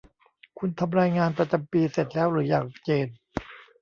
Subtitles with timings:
[0.59, 3.07] คุณทำรายงานประจำปีเสร็จแล้วหรือยังเจน